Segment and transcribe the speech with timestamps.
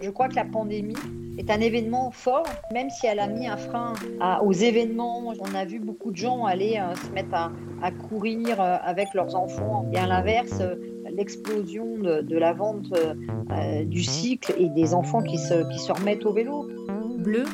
[0.00, 0.94] Je crois que la pandémie
[1.38, 3.94] est un événement fort, même si elle a mis un frein
[4.42, 5.32] aux événements.
[5.40, 7.50] On a vu beaucoup de gens aller euh, se mettre à,
[8.08, 9.86] courir euh, avec leurs enfants.
[9.92, 10.74] Et à l'inverse, euh,
[11.10, 12.92] l'explosion de, la vente
[13.84, 16.68] du cycle et des enfants qui se, qui se remettent au vélo.
[17.18, 17.44] Bleu,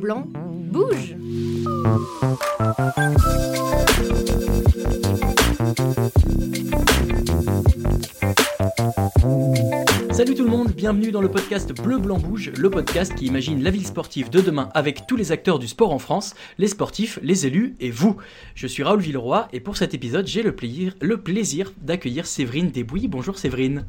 [0.00, 0.24] blanc,
[0.72, 1.14] bouge
[10.22, 13.60] Salut tout le monde, bienvenue dans le podcast Bleu Blanc Bouge, le podcast qui imagine
[13.60, 17.18] la ville sportive de demain avec tous les acteurs du sport en France, les sportifs,
[17.24, 18.16] les élus et vous.
[18.54, 22.70] Je suis Raoul Villeroy et pour cet épisode, j'ai le plaisir, le plaisir d'accueillir Séverine
[22.70, 23.08] Desbouilles.
[23.08, 23.84] Bonjour Séverine.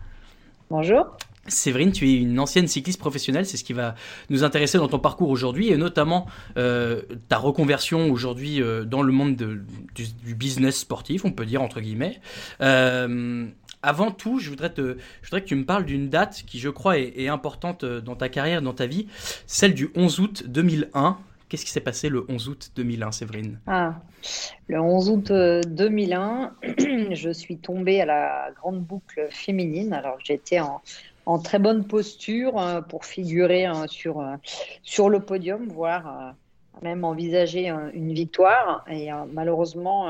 [0.71, 1.15] Bonjour.
[1.47, 3.95] Séverine, tu es une ancienne cycliste professionnelle, c'est ce qui va
[4.29, 6.25] nous intéresser dans ton parcours aujourd'hui, et notamment
[6.57, 11.81] euh, ta reconversion aujourd'hui euh, dans le monde du, business sportif, on peut dire entre
[11.81, 12.21] guillemets.
[12.61, 13.45] Euh,
[13.83, 17.85] avant tout, je voudrais, que tu me parles d'une date qui, je crois, est, importante
[17.85, 19.07] dans ta carrière, dans ta vie,
[19.45, 21.17] celle du 11 août 2001.
[21.49, 23.59] Qu'est-ce qui s'est passé le 11 août 2001, Séverine?
[23.67, 23.99] Ah,
[24.67, 25.31] Le 11 août
[25.67, 26.53] 2001,
[27.11, 29.93] je suis tombée à la grande boucle féminine.
[29.93, 30.81] Alors, j'étais en,
[31.25, 34.35] en très bonne posture euh, pour figurer euh, sur, euh,
[34.83, 36.35] sur le podium, voire
[36.81, 38.85] même envisager une victoire.
[38.89, 40.09] Et malheureusement,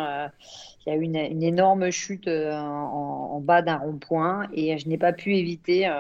[0.86, 5.14] il y a eu une, énorme chute en, bas d'un rond-point et je n'ai pas
[5.14, 5.92] pu éviter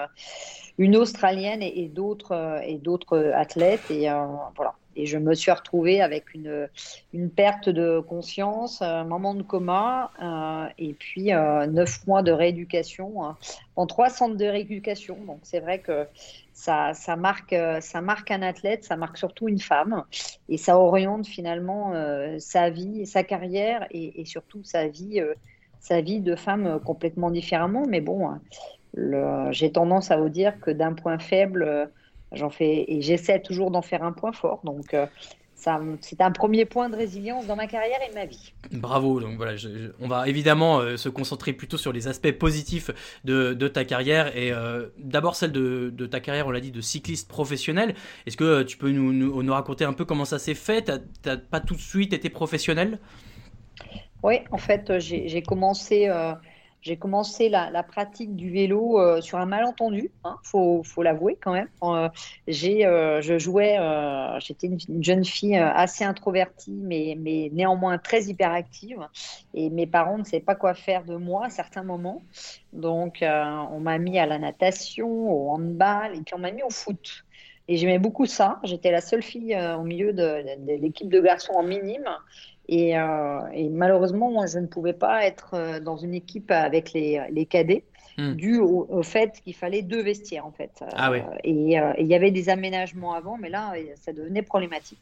[0.77, 3.91] une Australienne et, d'autres et d'autres athlètes.
[3.91, 4.07] Et
[4.55, 4.73] voilà.
[4.95, 6.67] Et je me suis retrouvée avec une,
[7.13, 12.31] une perte de conscience, un moment de coma, euh, et puis euh, neuf mois de
[12.31, 13.37] rééducation hein,
[13.75, 15.17] en trois centres de rééducation.
[15.25, 16.05] Donc c'est vrai que
[16.53, 20.03] ça, ça, marque, ça marque un athlète, ça marque surtout une femme,
[20.49, 25.21] et ça oriente finalement euh, sa vie, sa carrière, et, surtout sa vie,
[25.79, 27.85] sa vie de femme complètement différemment.
[27.87, 28.29] Mais bon,
[29.51, 31.89] j'ai tendance à vous dire que d'un point faible
[32.33, 34.61] J'en fais et j'essaie toujours d'en faire un point fort.
[34.63, 35.05] Donc euh,
[35.55, 38.53] c'est un premier point de résilience dans ma carrière et ma vie.
[38.71, 39.19] Bravo.
[39.19, 39.53] Donc voilà,
[39.99, 42.91] on va évidemment euh, se concentrer plutôt sur les aspects positifs
[43.23, 47.29] de, ta carrière et euh, d'abord celle de, ta carrière, on l'a dit, de cycliste
[47.29, 47.95] professionnel.
[48.25, 50.83] Est-ce que tu peux nous, nous, raconter un peu comment ça s'est fait?
[50.83, 52.99] Tu n'as pas tout de suite été professionnel?
[54.23, 56.09] Oui, en fait, j'ai commencé.
[56.83, 61.69] J'ai commencé la, pratique du vélo euh, sur un malentendu, hein, faut, l'avouer quand même.
[61.81, 62.09] Euh,
[62.49, 63.21] euh,
[64.39, 68.99] j'étais une, jeune fille assez introvertie, mais, mais néanmoins très hyperactive.
[69.53, 72.21] Et mes parents ne savaient pas quoi faire de moi à certains moments.
[72.73, 76.69] Donc, on m'a mis à la natation, au handball, et puis on m'a mis au
[76.69, 77.23] foot.
[77.69, 78.59] Et j'aimais beaucoup ça.
[78.63, 82.09] J'étais la seule fille au milieu de, de l'équipe de garçons en minime.
[82.71, 87.21] Euh, et, malheureusement, moi, je ne pouvais pas être euh, dans une équipe avec les,
[87.29, 87.83] les cadets,
[88.17, 88.33] hmm.
[88.33, 90.83] dû au, fait qu'il fallait deux vestiaires, en fait.
[90.93, 94.99] Ah euh, et il y avait des aménagements avant, mais là, ça devenait problématique.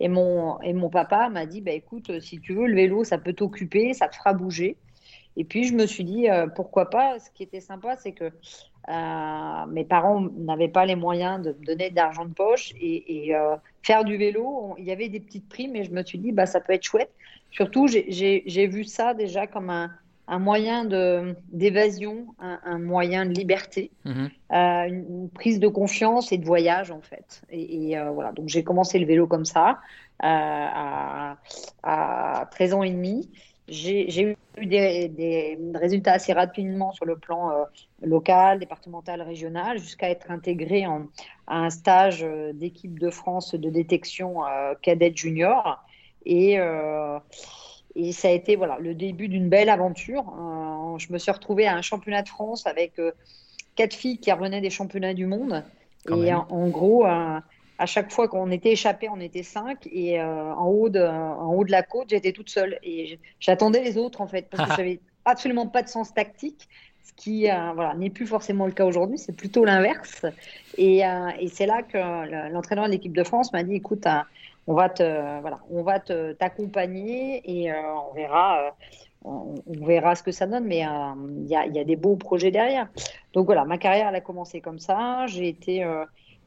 [0.00, 3.18] Et mon, et mon papa m'a dit, bah, écoute, si tu veux, le vélo, ça
[3.18, 4.76] peut t'occuper, ça te fera bouger.
[5.36, 6.26] Et puis, je me suis dit,
[6.56, 8.32] pourquoi pas Ce qui était sympa, c'est que
[8.88, 13.56] euh, mes parents n'avaient pas les moyens de me donner d'argent de poche et, euh,
[13.82, 16.46] faire du vélo, il y avait des petites primes et je me suis dit, bah,
[16.46, 17.10] ça peut être chouette.
[17.50, 19.90] Surtout, j'ai vu ça déjà comme un,
[20.26, 20.84] un moyen
[21.52, 24.30] d'évasion, un, moyen de liberté, mhm.
[24.52, 27.42] euh, une, prise de confiance et de voyage en fait.
[27.50, 29.80] Et, voilà, donc j'ai commencé le vélo comme ça
[30.20, 31.36] à,
[31.82, 33.30] à 13 ans et demi.
[33.68, 37.64] J'ai eu des, résultats assez rapidement sur le plan euh,
[38.02, 41.06] local, départemental, régional, jusqu'à être intégré en,
[41.46, 45.84] à un stage euh, d'équipe de France de détection euh, cadette junior.
[46.24, 46.58] Et,
[47.94, 50.24] et, ça a été voilà, le début d'une belle aventure.
[50.98, 53.00] je me suis retrouvée à un championnat de France avec
[53.76, 55.64] quatre filles qui revenaient des championnats du monde.
[56.10, 57.06] et en, gros,
[57.78, 59.88] à chaque fois qu'on était échappé, on était cinq.
[59.90, 62.78] Et euh, en, haut de, en haut de la côte, j'étais toute seule.
[62.82, 66.68] Et j'attendais les autres, en fait, parce que j'avais absolument pas de sens tactique.
[67.04, 70.26] Ce qui euh, voilà, n'est plus forcément le cas aujourd'hui, c'est plutôt l'inverse.
[70.76, 74.06] Et, euh, et c'est là que l'entraîneur de l'équipe de France m'a dit écoute,
[74.66, 78.76] on va te voilà, on va t'accompagner et on verra
[79.24, 82.50] on, verra ce que ça donne, mais il y, a, y, a, des beaux projets
[82.50, 82.88] derrière.
[83.32, 85.26] Donc voilà, ma carrière elle a commencé comme ça.
[85.26, 85.82] J'ai été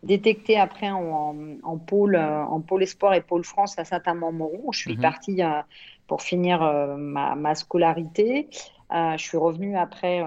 [0.03, 4.71] détecté après en, en, pôle, euh, en pôle espoir et pôle France à Saint-Amand-Moron.
[4.71, 5.01] Je suis mhm.
[5.01, 5.61] partie euh,
[6.07, 8.47] pour finir euh, ma, ma, scolarité.
[8.91, 10.23] je suis revenue après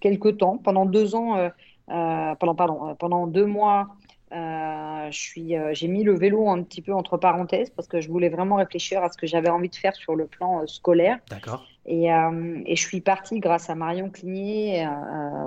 [0.00, 1.50] quelques temps, pendant deux ans,
[1.86, 3.88] pendant, pardon, pendant deux mois.
[4.30, 9.02] j'ai mis le vélo un petit peu entre parenthèses parce que je voulais vraiment réfléchir
[9.02, 11.18] à ce que j'avais envie de faire sur le plan scolaire.
[11.28, 11.66] D'accord.
[11.84, 14.88] Et, et, je suis partie grâce à Marion Cligné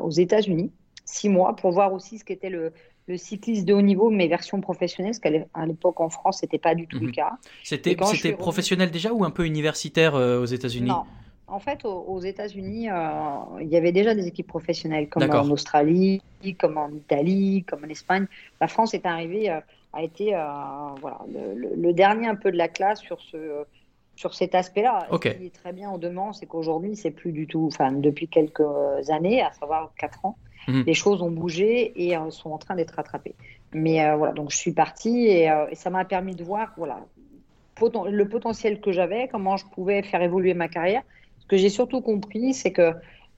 [0.04, 0.72] aux États-Unis,
[1.12, 2.72] six mois, pour voir aussi ce qu'était le,
[3.08, 6.76] le cycliste de haut niveau, mais version professionnelle, parce qu'à l'époque en France, c'était pas
[6.76, 7.12] du tout le mhm.
[7.12, 7.32] cas.
[7.64, 7.96] C'était
[8.34, 10.90] professionnel déjà ou un peu universitaire euh, aux États-Unis?
[10.90, 11.04] Non.
[11.48, 12.94] En fait, aux, États-Unis, euh,
[13.60, 16.22] il y avait déjà des équipes professionnelles, comme en Australie,
[16.58, 18.26] comme en Italie, comme en Espagne.
[18.62, 19.60] La France est arrivée, euh,
[19.92, 20.28] a été
[21.02, 23.66] voilà, le, dernier un peu de la classe sur ce
[24.16, 25.08] sur cet aspect-là.
[25.12, 28.28] Ce qui est très bien en demande, c'est qu'aujourd'hui, c'est plus du tout, enfin, depuis
[28.28, 28.62] quelques
[29.10, 30.38] années, à savoir 4 ans,
[30.68, 30.84] Mhm.
[30.86, 33.36] Les choses ont bougé et euh, sont en train d'être rattrapées.
[33.74, 37.00] Mais euh, voilà, donc je suis partie euh, et, ça m'a permis de voir voilà,
[37.82, 41.04] le potentiel que j'avais, comment je pouvais faire évoluer ma carrière.
[41.40, 42.94] Ce que j'ai surtout compris, c'est que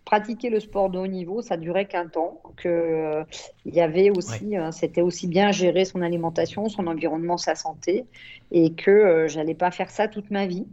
[0.06, 3.24] pratiquer le sport de haut niveau, ça durait qu'un temps, que
[3.66, 8.04] il y avait aussi, c'était aussi bien gérer son alimentation, son environnement, sa santé,
[8.52, 10.68] et que j'allais pas faire ça toute ma vie,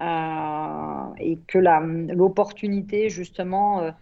[0.00, 1.58] et que
[2.12, 3.92] l'opportunité justement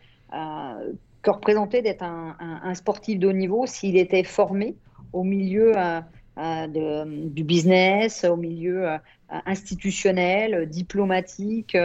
[1.23, 4.77] que représentait d'être un, sportif de haut niveau s'il était formé
[5.13, 6.01] au milieu euh,
[6.39, 8.99] euh, de, du business, au milieu euh,
[9.47, 11.77] institutionnel, diplomatique.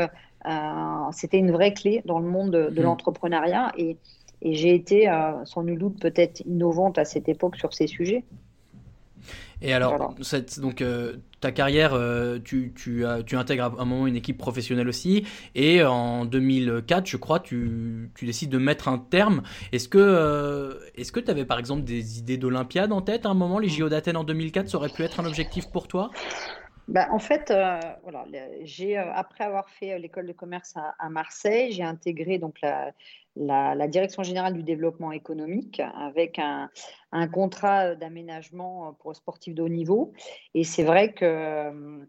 [1.12, 2.84] C'était une vraie clé dans le monde de, mmh.
[2.84, 3.98] l'entrepreneuriat et,
[4.42, 5.12] et j'ai été,
[5.46, 8.24] sans nul doute, peut-être innovante à cette époque sur ces sujets.
[9.62, 14.08] Et alors, cette, donc, euh, ta carrière, euh, tu, tu, tu, intègres à un moment
[14.08, 15.26] une équipe professionnelle aussi,
[15.56, 19.44] et en 2004, je crois, tu, tu décides de mettre un terme.
[19.72, 23.30] Est-ce que euh, est-ce que tu avais par exemple des idées d'Olympiade en tête à
[23.30, 23.60] un moment?
[23.60, 26.12] Les JO d'Athènes en 2004, ça aurait pu être un objectif pour toi?
[26.88, 27.52] Bah, en fait,
[28.04, 28.26] voilà,
[28.62, 32.92] j'ai après avoir fait l'école de commerce à, à Marseille, j'ai intégré donc la,
[33.36, 36.70] la, Direction générale du développement économique avec un,
[37.32, 40.14] contrat d'aménagement pour sportifs de haut niveau.
[40.54, 42.06] Et c'est vrai que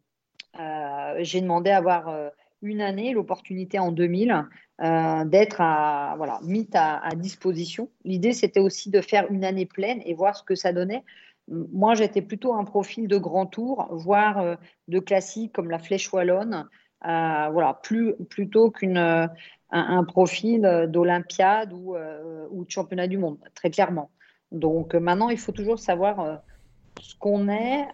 [0.59, 2.29] euh, j'ai demandé à avoir euh,
[2.63, 4.45] une année, l'opportunité en 2000
[4.83, 5.57] euh, d'être
[6.17, 7.91] voilà, mise à, disposition.
[8.05, 11.05] L'idée, c'était aussi de faire une année pleine et voir ce que ça donnait.
[11.49, 14.59] Moi, j'étais plutôt un profil de grand tour, voire
[14.89, 16.69] de classique comme la Flèche Wallonne,
[17.03, 19.29] voilà, plus, plutôt qu'une
[19.71, 24.11] un, profil euh, d'Olympiade ou, euh, ou, de championnat du monde, très clairement.
[24.53, 26.41] Donc euh, maintenant, il faut toujours savoir
[27.01, 27.87] ce qu'on est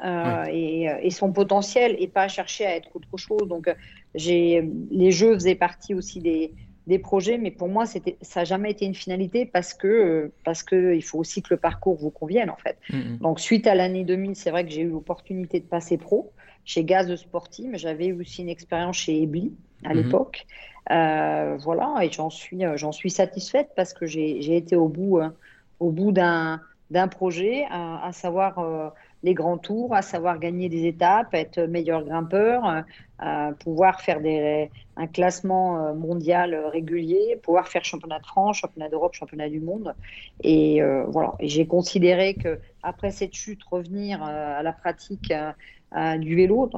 [0.53, 3.49] et, son potentiel et pas chercher à être autre chose.
[3.49, 3.75] Donc
[4.15, 6.53] j'ai les jeux faisaient partie aussi des,
[6.87, 10.63] des projets, mais pour moi, c'était, ça n'a jamais été une finalité parce que, parce
[10.63, 12.79] que il faut aussi que le parcours vous convienne en fait.
[12.91, 13.19] Mm, mm.
[13.19, 16.33] Donc suite à l'année 2000, c'est vrai que j'ai eu l'opportunité de passer pro
[16.65, 19.53] chez Gaz Sportif, mais j'avais aussi une expérience chez Ebly
[19.85, 19.97] à mm-hmm.
[19.97, 20.47] l'époque.
[20.91, 25.21] Euh, voilà, et j'en suis, euh, j'en suis satisfaite parce que j'ai été au bout,
[25.21, 25.29] euh,
[25.79, 26.61] au bout d'un
[27.11, 28.93] projet, à, savoir
[29.23, 32.85] les grands tours, à savoir gagner des étapes, être meilleur grimpeur,
[33.61, 39.49] pouvoir faire des, un classement mondial régulier, pouvoir faire championnat de France, championnat d'Europe, championnat
[39.49, 39.95] du monde.
[40.45, 45.33] Et voilà, j'ai considéré que après cette chute, revenir à la pratique
[46.19, 46.71] du vélo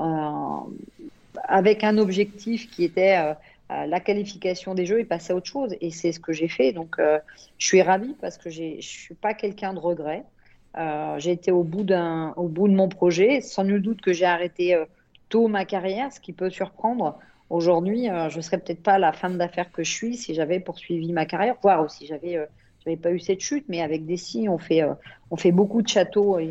[1.43, 3.35] avec un objectif qui était
[3.71, 5.75] la qualification des jeux et passer à autre chose.
[5.81, 6.73] Et c'est ce que j'ai fait.
[6.73, 7.19] Donc, euh,
[7.59, 10.25] je suis ravie parce que je ne suis pas quelqu'un de regret.
[10.77, 13.41] Euh, j'ai été au bout, de mon projet.
[13.41, 14.85] Sans nul doute que j'ai arrêté euh,
[15.29, 17.19] tôt ma carrière, ce qui peut surprendre.
[17.51, 21.13] Aujourd'hui, je ne serais peut-être pas la femme d'affaires que je suis si j'avais poursuivi
[21.13, 22.49] ma carrière, voire si j'avais
[22.87, 24.83] n'avais pas eu cette chute, mais avec des si, on fait,
[25.53, 26.39] beaucoup de châteaux.
[26.39, 26.51] Et,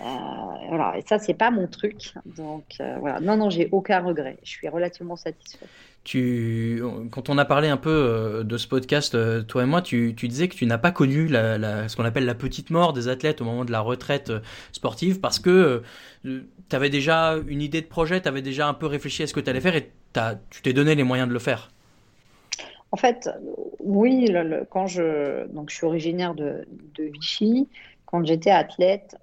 [0.00, 0.94] voilà.
[0.98, 2.14] et ça, c'est pas mon truc.
[2.26, 2.64] Donc,
[2.98, 3.20] voilà.
[3.20, 4.36] Non, non, j'ai aucun regret.
[4.42, 5.68] Je suis relativement satisfaite
[6.04, 10.12] quand on a parlé un peu euh, de ce podcast, euh, toi et moi, tu,
[10.12, 13.44] disais que tu n'as pas connu ce qu'on appelle la petite mort des athlètes au
[13.44, 14.40] moment de la retraite euh,
[14.72, 15.82] sportive parce que
[16.22, 19.32] tu avais déjà une idée de projet, tu avais déjà un peu réfléchi à ce
[19.32, 19.90] que tu allais faire et
[20.50, 21.70] tu t'es donné les moyens de le faire.
[22.92, 23.28] En fait,
[23.80, 24.32] oui,
[24.70, 26.64] quand je, donc je suis originaire de
[26.98, 27.66] Vichy,
[28.06, 29.16] quand j'étais athlète,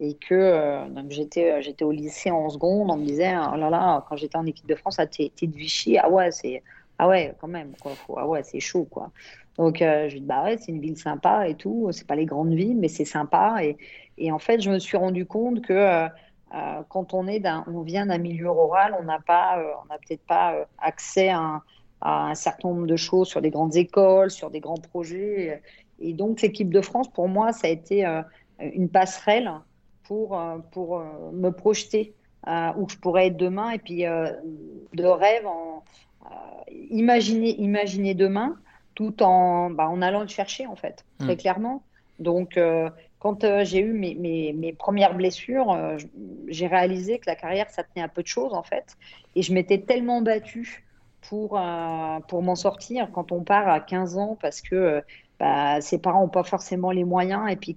[0.00, 3.70] et que euh, j'étais euh, j'étais au lycée en seconde, on me disait oh là
[3.70, 6.62] là quand j'étais en équipe de France, ah, t'es de Vichy, ah ouais c'est
[6.98, 7.72] ah ouais quand même
[8.16, 9.10] ah ouais c'est chaud quoi.
[9.56, 12.26] Donc euh, je dis bah ouais c'est une ville sympa et tout, c'est pas les
[12.26, 13.76] grandes villes mais c'est sympa et,
[14.18, 16.06] et, en fait je me suis rendu compte que
[16.88, 20.66] quand on est on vient d'un milieu rural, on n'a pas on n'a peut-être pas
[20.78, 21.62] accès à
[22.00, 25.62] à un certain nombre de choses sur des grandes écoles, sur des grands projets.
[25.98, 28.04] Et donc, l'équipe de France, pour moi, ça a été
[28.60, 29.50] une passerelle
[30.04, 32.14] pour, euh, pour euh, me projeter
[32.46, 35.82] euh, où je pourrais être demain et puis de rêve en
[36.90, 38.56] imaginer, imaginer demain
[38.94, 41.38] tout en, bah, en allant le chercher en fait, très mm.
[41.38, 41.82] clairement.
[42.20, 42.58] Donc
[43.18, 45.76] quand j'ai eu mes, mes, premières blessures,
[46.46, 48.96] j'ai réalisé que la carrière, ça tenait à peu de choses en fait.
[49.34, 50.84] Et je m'étais tellement battue
[51.22, 51.60] pour,
[52.28, 55.02] pour m'en sortir quand on part à 15 ans parce que
[55.40, 57.74] bah, ses parents n'ont pas forcément les moyens et puis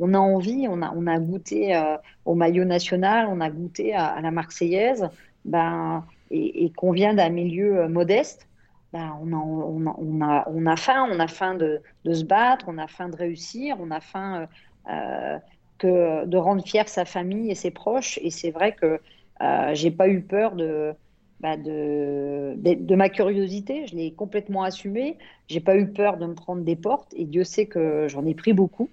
[0.00, 1.78] qu'on a envie, on a, on goûté
[2.24, 5.08] au maillot national, on a goûté à, la Marseillaise,
[5.44, 8.48] ben, et, qu'on vient d'un milieu modeste
[8.92, 11.80] bah, on, a, on, on, faim, on a faim de,
[12.12, 14.48] se battre, on a faim de réussir, on a faim
[14.90, 15.38] euh,
[15.78, 18.18] que, de rendre fier sa famille et ses proches.
[18.22, 19.00] Et c'est vrai que
[19.42, 20.92] euh, j'ai pas eu peur de,
[21.38, 25.18] bah, de, de, ma curiosité, je l'ai complètement assumé.
[25.48, 28.34] J'ai pas eu peur de me prendre des portes et Dieu sait que j'en ai
[28.34, 28.90] pris beaucoup,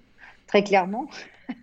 [0.48, 1.08] très clairement,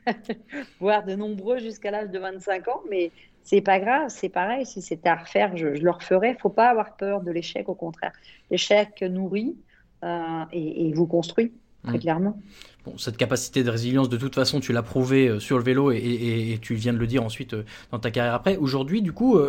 [0.80, 2.82] voire de nombreux jusqu'à l'âge de 25 ans.
[2.90, 3.12] Mais
[3.44, 4.66] c'est pas grave, c'est pareil.
[4.66, 6.36] Si c'était à refaire, je, le referais.
[6.38, 8.14] Il faut pas avoir peur de l'échec, au contraire.
[8.50, 9.56] L'échec nourrit
[10.04, 11.52] euh, et, vous construit,
[11.84, 12.00] très mmh.
[12.00, 12.40] clairement.
[12.86, 15.92] Bon, cette capacité de résilience, de toute façon, tu l'as prouvé euh, sur le vélo
[15.92, 18.58] et, tu viens de le dire ensuite euh, dans ta carrière après.
[18.58, 19.40] Aujourd'hui, du coup,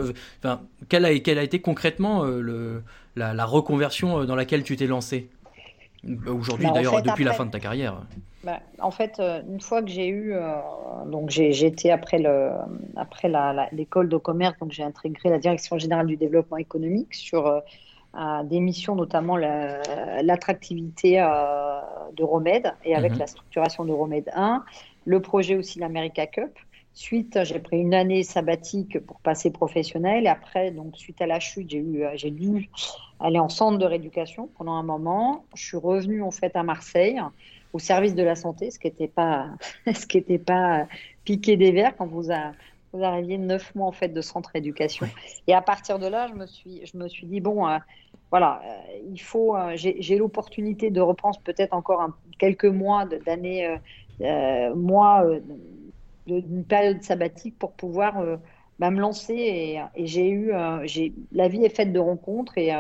[0.88, 2.82] quelle, a, a, été concrètement le,
[3.16, 5.30] la, reconversion dans laquelle tu t'es lancé?
[6.26, 8.02] Aujourd'hui, bah, d'ailleurs, depuis la fin de ta carrière.
[8.46, 10.54] Bah, en fait, euh, une fois que j'ai eu, euh,
[11.06, 12.52] donc j'ai été après le,
[12.94, 13.28] après
[13.72, 17.60] l'école de commerce, donc j'ai intégré la direction générale du développement économique sur euh,
[18.44, 23.18] des missions, notamment l'attractivité de Romède et avec mhm.
[23.18, 24.64] la structuration de Romède 1,
[25.06, 26.56] le projet aussi l'America Cup.
[26.94, 30.25] Suite, j'ai pris une année sabbatique pour passer professionnel.
[30.25, 32.70] Et après, donc suite à la chute, j'ai eu, j'ai dû
[33.20, 35.44] aller en centre de rééducation pendant un moment.
[35.54, 37.20] Je suis revenue en fait à Marseille
[37.73, 39.50] au service de la santé, ce qui n'était pas,
[39.92, 40.87] ce qui était pas
[41.25, 42.52] piqué des verres quand vous, a,
[42.92, 45.06] vous arriviez neuf mois en fait de centre d'éducation.
[45.46, 47.78] Et à partir de là, je me suis, je me suis dit bon, euh,
[48.30, 53.78] voilà, euh, il faut, euh, j'ai l'opportunité de reprendre peut-être encore quelques mois d'années,
[54.75, 55.25] mois
[56.26, 58.38] d'une période sabbatique pour pouvoir
[58.78, 59.35] bah, me lancer.
[59.35, 60.52] Et, j'ai eu,
[60.85, 62.73] j'ai, la vie est faite de rencontres et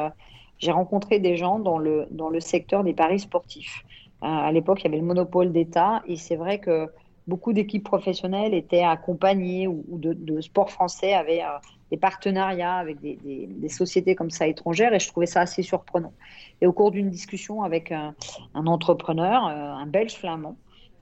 [0.58, 3.84] j'ai rencontré des gens dans le, dans le secteur des paris sportifs.
[4.22, 6.88] À l'époque, il y avait le monopole d'État et c'est vrai que
[7.26, 11.58] beaucoup d'équipes professionnelles étaient accompagnées ou, de, sport français avaient euh,
[11.90, 16.12] des partenariats avec des, sociétés comme ça étrangères et je trouvais ça assez surprenant.
[16.60, 18.14] Et au cours d'une discussion avec un,
[18.54, 20.56] entrepreneur, euh, un belge flamand,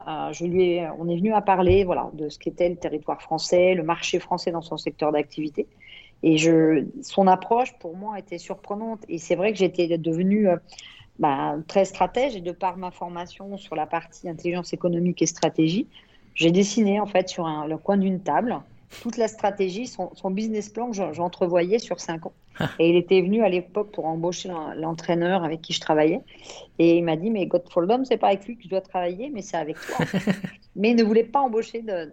[0.07, 3.21] euh, je lui ai, on est venu à parler voilà, de ce qu'était le territoire
[3.23, 5.67] français, le marché français dans son secteur d'activité.
[6.23, 6.39] Et
[7.03, 9.01] son approche, pour moi, était surprenante.
[9.11, 10.49] Et c'est vrai que j'étais devenue
[11.19, 15.87] bah, très stratège et de par ma formation sur la partie intelligence économique et stratégie,
[16.35, 18.59] j'ai dessiné en fait sur le coin d'une table
[19.03, 22.33] toute la stratégie, son, business plan que j'entrevoyais sur cinq ans.
[22.59, 22.71] Ah.
[22.79, 26.21] Et il était venu à l'époque pour embaucher l'entraîneur avec qui je travaillais.
[26.79, 29.43] Et il m'a dit, mais Gottfoldom, c'est pas avec lui que je dois travailler, mais
[29.43, 30.05] c'est avec toi.
[30.77, 32.13] mais il ne voulait pas embaucher, de,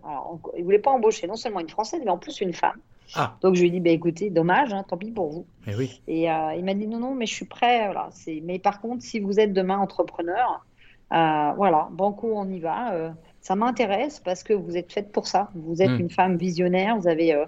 [0.58, 2.80] il voulait pas embaucher non seulement une Française, mais en plus une femme.
[3.16, 3.36] Ah.
[3.42, 5.46] Donc je lui ai dit, bah, écoutez, dommage, hein, tant pis pour vous.
[5.68, 6.02] Oui.
[6.08, 7.86] Et euh, il m'a dit, non, non, mais je suis prêt.
[7.86, 8.10] Voilà,
[8.44, 10.66] mais par contre, si vous êtes demain entrepreneur,
[11.14, 12.94] euh, voilà, banco, on y va.
[12.94, 13.10] Euh,
[13.42, 15.50] ça m'intéresse parce que vous êtes faite pour ça.
[15.56, 16.02] Vous êtes hmm.
[16.02, 17.44] une femme visionnaire, vous, avez,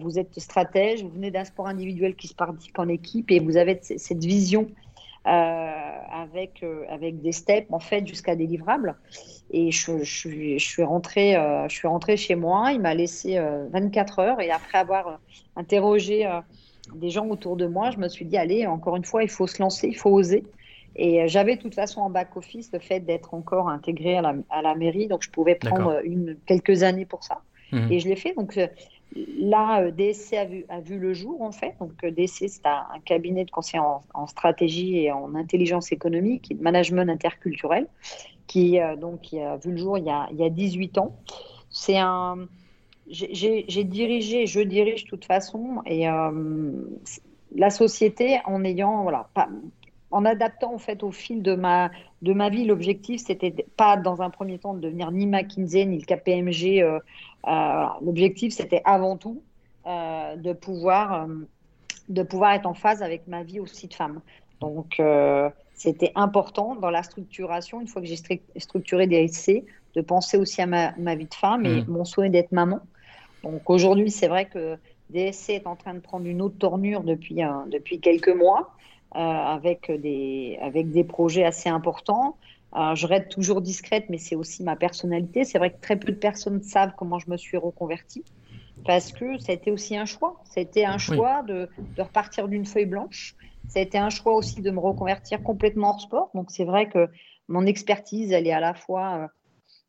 [0.00, 3.56] vous êtes stratège, vous venez d'un sport individuel qui se pratique en équipe et vous
[3.56, 4.68] avez cette vision
[5.24, 8.96] avec, avec des steps en fait jusqu'à des livrables.
[9.50, 12.72] Et je, je, suis rentrée, euh, je suis rentrée chez moi.
[12.72, 13.38] Il m'a laissé
[13.70, 14.40] 24 euh, heures.
[14.40, 15.16] Et après avoir euh,
[15.56, 16.28] interrogé
[16.94, 19.46] des gens autour de moi, je me suis dit, allez, encore une fois, il faut
[19.46, 20.44] se lancer, il faut oser.
[20.96, 24.62] Et j'avais de toute façon en back-office le fait d'être encore intégrée à la, à
[24.62, 25.08] la, mairie.
[25.08, 27.42] Donc, je pouvais prendre une, quelques années pour ça.
[27.72, 27.92] Mmh.
[27.92, 28.34] Et je l'ai fait.
[28.34, 28.58] Donc,
[29.38, 31.74] là, DSC a vu, a vu, le jour, en fait.
[31.80, 36.54] Donc, DSC, c'est un, cabinet de conseil en, en, stratégie et en intelligence économique et
[36.54, 37.88] de management interculturel
[38.46, 40.98] qui, euh, donc, qui a vu le jour il y a, il y a 18
[40.98, 41.16] ans.
[41.70, 42.46] C'est un.
[43.08, 46.72] J'ai dirigé, je dirige de toute façon, et euh,
[47.54, 49.48] la société en ayant, voilà, pas,
[50.14, 51.90] en adaptant en fait au fil de ma,
[52.22, 55.98] de ma vie, l'objectif c'était pas dans un premier temps de devenir ni McKinsey ni
[55.98, 56.82] le KPMG.
[56.82, 59.42] Euh, l'objectif c'était avant tout
[59.86, 61.28] de pouvoir
[62.08, 64.20] de pouvoir être en phase avec ma vie aussi de femme.
[64.60, 65.00] Donc
[65.74, 68.16] c'était important dans la structuration, une fois que j'ai
[68.56, 71.86] structuré DSC, de penser aussi à ma, vie de femme et mmh.
[71.88, 72.80] mon souhait d'être maman.
[73.42, 74.78] Donc aujourd'hui, c'est vrai que
[75.10, 77.40] DSC est en train de prendre une autre tournure depuis,
[77.70, 82.36] depuis quelques mois, euh, avec, des, avec des projets assez importants.
[82.76, 85.44] Euh, je reste toujours discrète, mais c'est aussi ma personnalité.
[85.44, 88.24] C'est vrai que très peu de personnes savent comment je me suis reconvertie,
[88.84, 90.40] parce que ça a été aussi un choix.
[90.44, 93.36] C'était un choix de, de repartir d'une feuille blanche
[93.68, 96.30] ça a été un choix aussi de me reconvertir complètement hors sport.
[96.34, 97.08] Donc c'est vrai que
[97.48, 99.26] mon expertise, elle est à la fois euh,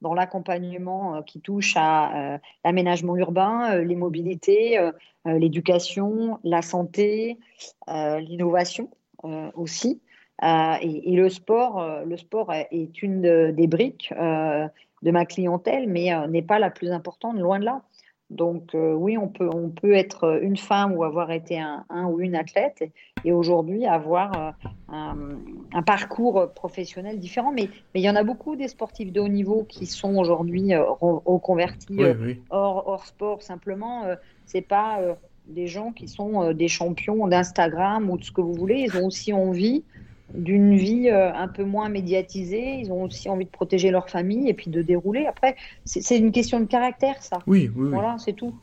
[0.02, 4.78] dans l'accompagnement qui touche à l'aménagement urbain, les mobilités,
[5.26, 7.40] l'éducation, la santé,
[7.88, 8.90] l'innovation
[9.24, 10.02] aussi.
[10.44, 16.42] Et, et, le sport, le sport est une des briques de ma clientèle, mais n'est
[16.42, 17.82] pas la plus importante, loin de là.
[18.32, 22.20] Donc euh, oui, on peut, on peut être une femme ou avoir été un, ou
[22.20, 22.84] une athlète
[23.24, 24.56] et, aujourd'hui avoir
[24.92, 24.96] euh,
[25.74, 27.52] un, parcours professionnel différent.
[27.52, 30.74] Mais, mais, il y en a beaucoup des sportifs de haut niveau qui sont aujourd'hui
[30.74, 32.00] euh, reconvertis
[32.50, 33.44] Hors, hors, sport.
[33.44, 34.04] Simplement,
[34.46, 35.00] c'est pas
[35.48, 38.88] des gens qui sont des champions d'Instagram ou de ce que vous voulez.
[38.88, 39.84] Ils ont aussi envie
[40.34, 42.80] d'une vie euh, un peu moins médiatisée.
[42.80, 45.26] Ils ont aussi envie de protéger leur famille et puis de dérouler.
[45.26, 47.40] Après, c'est une question de caractère, ça.
[47.48, 47.90] Oui, oui.
[47.90, 48.54] Voilà, c'est tout.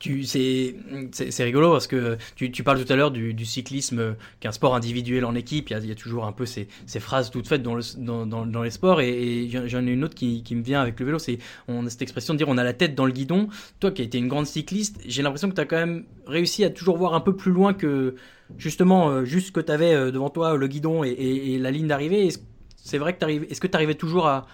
[0.00, 5.34] C'est rigolo parce que tu, parles tout à l'heure du, cyclisme qu'un sport individuel en
[5.34, 5.70] équipe.
[5.70, 6.68] Il y a, toujours un peu ces,
[7.00, 9.00] phrases toutes faites dans, le, les sports.
[9.00, 11.18] Et, j'en ai une autre qui, me vient avec le vélo.
[11.18, 11.38] C'est
[11.68, 13.48] a cette expression de dire on a la tête dans le guidon.
[13.80, 16.64] Toi qui as été une grande cycliste, j'ai l'impression que tu as quand même réussi
[16.64, 18.14] à toujours voir un peu plus loin que,
[18.58, 22.28] justement, euh, juste que tu avais euh, devant toi le guidon et, la ligne d'arrivée.
[22.76, 23.24] C'est vrai que.
[23.50, 24.46] Est-ce que tu arrivais toujours à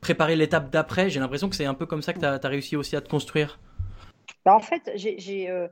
[0.00, 1.10] préparer l'étape d'après?
[1.10, 3.08] J'ai l'impression que c'est un peu comme ça que tu as, réussi aussi à te
[3.08, 3.58] construire.
[4.46, 5.68] Bah, en fait, euh,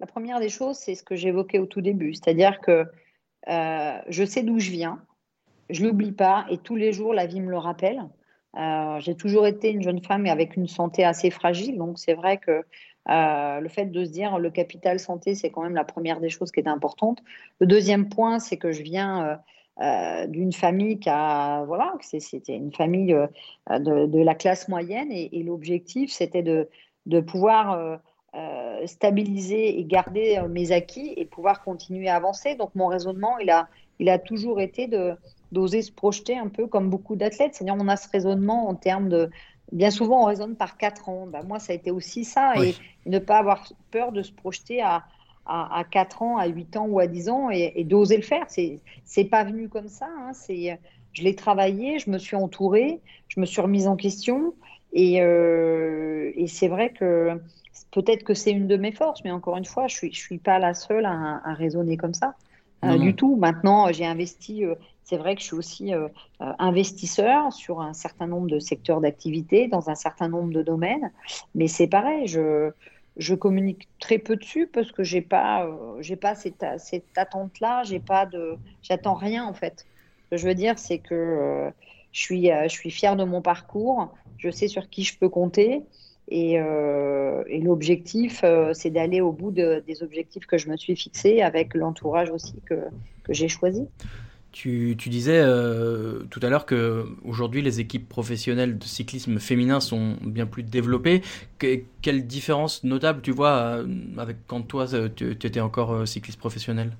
[0.00, 2.14] la première des choses, c'est ce que j'évoquais au tout début.
[2.14, 2.86] C'est-à-dire que
[3.46, 5.00] je sais d'où je viens,
[5.70, 8.02] je l'oublie pas et tous les jours, la vie me le rappelle.
[9.00, 12.64] j'ai toujours été une jeune femme avec une santé assez fragile, donc c'est vrai que
[13.10, 16.30] euh, le fait de se dire le capital santé, c'est quand même la première des
[16.30, 17.22] choses qui est importante.
[17.60, 19.36] Le deuxième point, c'est que je viens euh,
[19.80, 23.14] euh, d'une famille qui a, voilà, c'était une famille
[23.68, 28.00] de, la classe moyenne et, l'objectif, c'était de, pouvoir
[28.86, 32.56] stabiliser et garder mes acquis et pouvoir continuer à avancer.
[32.56, 35.14] Donc mon raisonnement, il a, il a toujours été de
[35.52, 37.54] d'oser se projeter un peu comme beaucoup d'athlètes.
[37.54, 39.30] C'est-à-dire, on a ce raisonnement en termes de,
[39.72, 41.26] bien souvent, on raisonne par 4 ans.
[41.26, 42.54] Bah, moi, ça a été aussi ça.
[42.62, 42.74] Et
[43.06, 45.04] ne pas avoir peur de se projeter à,
[45.46, 48.44] à, 4 ans, à 8 ans ou à 10 ans et, d'oser le faire.
[48.48, 48.80] C'est
[49.16, 50.06] n'est pas venu comme ça.
[50.06, 50.32] Hein.
[51.12, 54.54] Je l'ai travaillé, je me suis entourée, je me suis remise en question.
[54.92, 57.40] Et, euh, et c'est vrai que
[57.90, 60.20] peut-être que c'est une de mes forces, mais encore une fois, je ne suis, je
[60.20, 62.34] suis pas la seule à, à raisonner comme ça.
[62.84, 63.36] Euh, du tout.
[63.36, 66.08] Maintenant, j'ai investi euh, c'est vrai que je suis aussi euh,
[66.40, 71.12] euh, investisseur sur un certain nombre de secteurs d'activité, dans un certain nombre de domaines,
[71.54, 72.70] mais c'est pareil, je,
[73.18, 77.82] je communique très peu dessus parce que j'ai pas, euh, j'ai pas cette, cette attente-là,
[77.84, 79.86] j'ai pas de, j'attends rien en fait.
[80.24, 81.70] Ce que je veux dire, c'est que
[82.12, 84.08] je suis, je suis fière de mon parcours,
[84.38, 85.82] je sais sur qui je peux compter.
[86.28, 91.74] Et, et l'objectif, c'est d'aller au bout des objectifs que je me suis fixés avec
[91.74, 92.76] l'entourage aussi que,
[93.24, 93.86] que j'ai choisi.
[94.54, 100.16] Tu, disais euh, tout à l'heure que aujourd'hui les équipes professionnelles de cyclisme féminin sont
[100.22, 101.22] bien plus développées.
[101.58, 106.92] quelle différence notable tu vois euh, avec quand toi euh, tu, étais encore cycliste professionnel?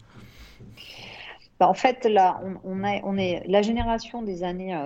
[1.60, 4.76] Bah, En fait, là, on, on, est la génération des années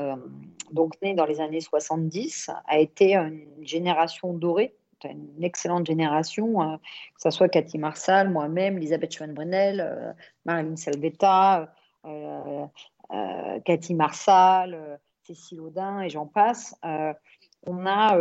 [0.73, 6.57] donc née dans les années 70 a été une génération dorée une excellente génération,
[7.15, 11.73] que ce soit Cathy Marsal, moi-même, Elisabeth Schwann-Brunel, Marilyn Salvetta,
[12.05, 12.67] euh,
[13.13, 16.75] euh, Cathy Marsal, euh, Cécile Audin et j'en passe
[17.67, 18.17] on a,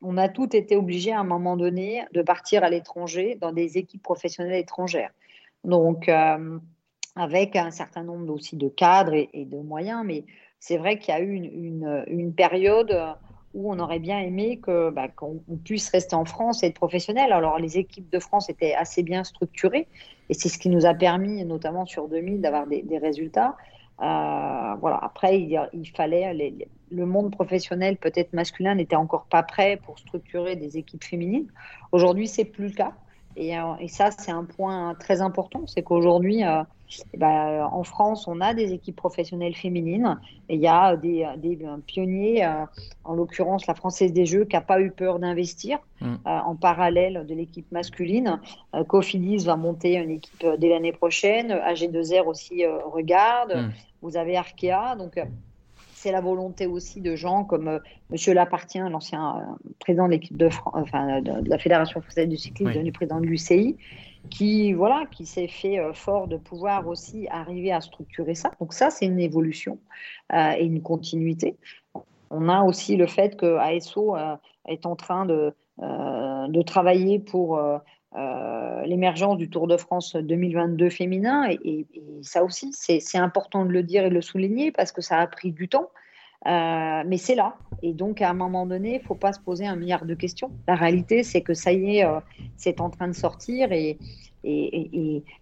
[0.00, 3.78] on a toutes été obligés à un moment donné de partir à l'étranger dans des
[3.78, 5.10] équipes professionnelles étrangères.
[5.64, 6.08] Donc,
[7.16, 10.24] avec un certain nombre aussi de cadres et, de moyens, mais
[10.60, 13.16] c'est vrai qu'il y a eu une, période
[13.54, 17.32] où on aurait bien aimé que, bah, qu'on puisse rester en France et être professionnel.
[17.32, 19.86] Alors, les équipes de France étaient assez bien structurées,
[20.28, 23.56] et c'est ce qui nous a permis, notamment sur 2000, d'avoir des, résultats.
[24.00, 24.98] Euh, voilà.
[25.02, 26.52] Après, il, fallait
[26.90, 31.46] le monde professionnel, peut-être masculin, n'était encore pas prêt pour structurer des équipes féminines.
[31.92, 32.92] Aujourd'hui, c'est plus le cas.
[33.36, 36.62] Et, euh, ça, c'est un point très important, c'est qu'aujourd'hui, euh,
[37.12, 40.18] eh ben, en France, on a des équipes professionnelles féminines.
[40.48, 42.46] Et il y a des, des pionniers,
[43.04, 46.14] en l'occurrence la Française des Jeux, qui n'a pas eu peur d'investir mm.
[46.24, 48.40] en parallèle de l'équipe masculine.
[48.88, 51.52] Cofidis va monter une équipe dès l'année prochaine.
[51.52, 53.56] AG2R aussi regarde.
[53.56, 53.70] Mm.
[54.02, 54.94] Vous avez Arkea.
[54.96, 55.18] Donc,
[56.06, 57.74] c'est la volonté aussi de gens comme M.
[57.74, 57.78] Euh,
[58.10, 62.72] Monsieur Lapartien, l'ancien euh, président de l'équipe de, enfin, de, la Fédération française du cyclisme,
[62.72, 63.76] devenu président de l'UCI,
[64.30, 68.52] qui voilà, qui s'est fait euh, fort de pouvoir aussi arriver à structurer ça.
[68.60, 69.80] Donc ça, c'est une évolution
[70.32, 71.56] et une continuité.
[72.30, 74.16] On a aussi le fait que ASO
[74.68, 77.60] est en train de, de travailler pour
[78.84, 81.48] l'émergence du Tour de France 2022 féminin.
[81.50, 81.86] Et,
[82.22, 85.26] ça aussi, c'est important de le dire et de le souligner parce que ça a
[85.26, 85.90] pris du temps.
[86.46, 87.56] Euh, mais c'est là.
[87.82, 90.14] Et donc, à un moment donné, il ne faut pas se poser un milliard de
[90.14, 90.50] questions.
[90.68, 92.20] La réalité, c'est que ça y est, euh,
[92.56, 93.98] c'est en train de sortir et,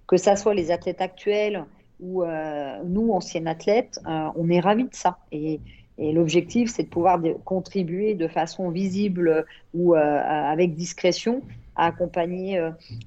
[0.06, 1.66] que ça soit les athlètes actuels
[2.00, 5.18] ou euh, nous, anciens athlètes, euh, on est ravis de ça.
[5.30, 5.60] Et,
[5.98, 11.40] l'objectif, c'est de pouvoir contribuer de façon visible ou avec discrétion
[11.76, 12.60] à accompagner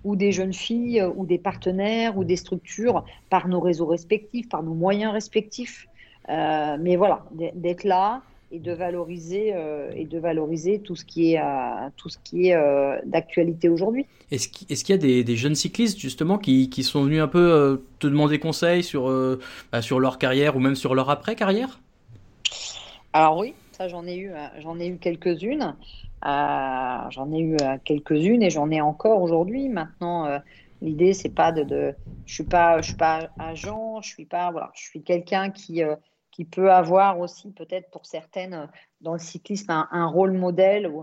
[0.03, 4.63] ou des jeunes filles ou des partenaires ou des structures par nos réseaux respectifs, par
[4.63, 5.87] nos moyens respectifs.
[6.27, 11.39] mais voilà, d'être là, et de valoriser euh, et de valoriser tout ce qui est
[11.39, 14.05] euh, tout ce qui est euh, d'actualité aujourd'hui.
[14.31, 18.07] Est-ce qu'il y a des, jeunes cyclistes justement qui, qui, sont venus un peu te
[18.07, 19.09] demander conseil sur
[19.71, 21.79] bah, sur leur carrière ou même sur leur après carrière
[23.13, 25.75] Alors oui, ça j'en ai eu j'en ai eu quelques-unes.
[26.27, 29.69] J'en ai eu quelques-unes et j'en ai encore aujourd'hui.
[29.69, 30.39] Maintenant,
[30.81, 34.71] l'idée c'est pas de, je suis pas je suis pas agent, je suis pas voilà,
[34.75, 35.81] je suis quelqu'un qui
[36.37, 38.67] qui peut avoir aussi peut-être pour certaines euh,
[39.01, 41.01] dans le cyclisme un, rôle modèle euh,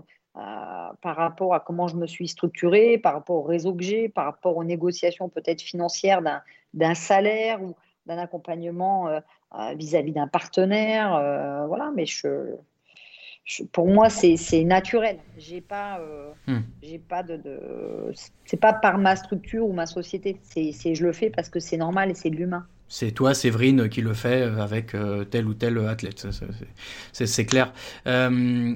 [1.01, 4.55] par rapport à comment je me suis structurée, par rapport au réseau que par rapport
[4.55, 6.21] aux négociations peut-être financières
[6.73, 9.19] d'un salaire ou d'un accompagnement euh,
[9.75, 11.09] vis-à-vis d'un partenaire.
[11.67, 12.55] voilà, mais je,
[13.71, 15.17] pour moi, c'est naturel.
[15.37, 15.99] J'ai pas,
[16.47, 16.59] hmm.
[16.81, 17.59] j'ai pas de, de
[18.45, 20.37] c'est pas par ma structure ou ma société.
[20.43, 22.65] C'est, je le fais parce que c'est normal et c'est de l'humain.
[22.87, 26.27] C'est toi, Séverine, qui le fait avec euh, tel ou tel athlète.
[27.11, 27.73] C'est clair.
[28.07, 28.75] Euh,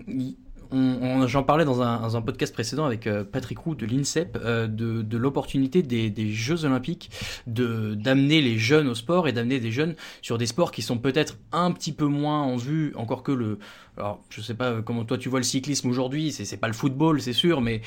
[0.71, 6.31] j'en parlais dans un, podcast précédent avec euh, Patrick Roux de l'INSEP de, l'opportunité des,
[6.31, 7.09] Jeux Olympiques
[7.47, 10.97] de d'amener les jeunes au sport et d'amener des jeunes sur des sports qui sont
[10.97, 13.59] peut-être un petit peu moins en vue, encore que le.
[13.97, 17.21] Alors, je sais pas comment toi tu vois le cyclisme aujourd'hui, c'est pas le football,
[17.21, 17.81] c'est sûr, mais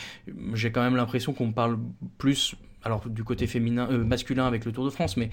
[0.54, 1.78] j'ai quand même l'impression qu'on parle
[2.18, 5.30] plus alors du côté féminin, euh, masculin avec le Tour de France, mais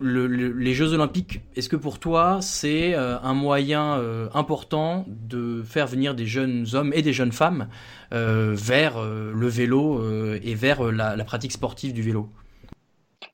[0.00, 5.86] les Jeux Olympiques, est-ce que pour toi c'est euh, un moyen euh, important de faire
[5.86, 7.68] venir des jeunes hommes et des jeunes femmes
[8.10, 10.00] vers le vélo
[10.36, 12.28] et vers la, pratique sportive du vélo?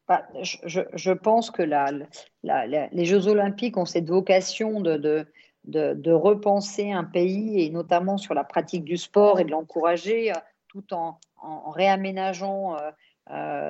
[0.08, 5.26] Bah, je, pense que les Jeux Olympiques ont cette vocation de,
[5.66, 10.32] de, repenser un pays et notamment sur la pratique du sport et de l'encourager
[10.68, 12.90] tout en, en réaménageant euh,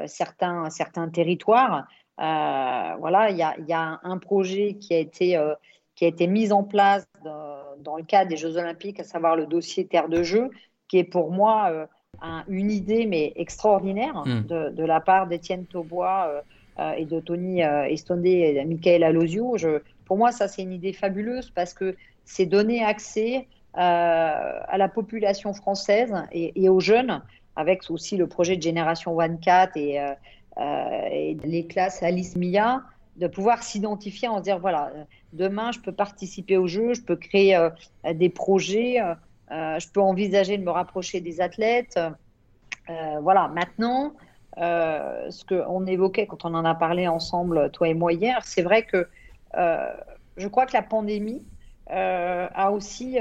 [0.06, 1.86] certains, certains territoires.
[2.20, 5.54] Euh, voilà, il y a, y a, un projet qui a été, euh,
[5.94, 9.46] qui a été mis en place dans, le cadre des Jeux Olympiques, à savoir le
[9.46, 10.50] dossier Terre de Jeu,
[10.88, 11.88] qui est pour moi
[12.48, 14.42] une idée mais extraordinaire hmm.
[14.46, 16.42] de, la part d'Étienne Taubois
[16.96, 19.56] et de Tony Estondé et de Michael Alosio.
[19.56, 21.96] Je, pour moi, ça, c'est une idée fabuleuse parce que
[22.26, 27.22] c'est donner accès à la population française et, et, aux jeunes
[27.56, 30.12] avec aussi le projet de Génération 24 et, euh,
[30.58, 32.82] euh, et les classes Alice Mia,
[33.16, 34.92] de pouvoir s'identifier en se dire voilà,
[35.32, 37.70] demain je peux participer au jeu, je peux créer euh,
[38.14, 38.98] des projets,
[39.50, 41.98] je peux envisager de me rapprocher des athlètes.
[43.20, 44.14] voilà, maintenant,
[44.56, 48.84] ce qu'on évoquait quand on en a parlé ensemble, toi et moi hier, c'est vrai
[48.84, 49.08] que
[49.56, 51.44] je crois que la pandémie
[51.88, 53.18] a aussi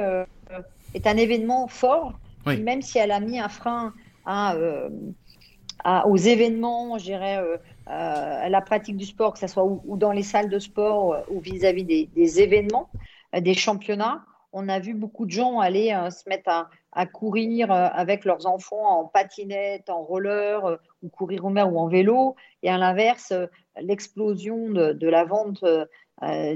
[0.94, 2.14] est un événement fort,
[2.46, 3.94] même si elle a mis un frein
[4.30, 4.90] euh,
[6.06, 9.98] aux événements, je dirais, euh, euh, à la pratique du sport, que ce soit ou,
[9.98, 12.90] dans les salles de sport ou vis-à-vis des, événements,
[13.34, 14.24] des championnats.
[14.52, 19.06] On a vu beaucoup de gens aller se mettre à, courir avec leurs enfants en
[19.06, 22.36] patinette, en roller, ou courir au mer ou en vélo.
[22.64, 23.32] Et à l'inverse,
[23.80, 25.64] l'explosion de, la vente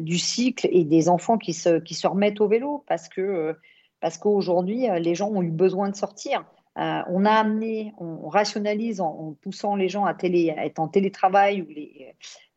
[0.01, 3.55] du cycle et des enfants qui se, qui se remettent au vélo parce que
[4.01, 6.43] parce qu'aujourd'hui, les gens ont eu besoin de sortir.
[6.79, 11.67] Euh, on a amené, on, rationalise en, poussant les gens à, être en télétravail ou